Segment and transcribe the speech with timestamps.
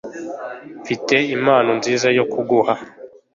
[0.81, 2.73] mfite impano nziza yo kuguha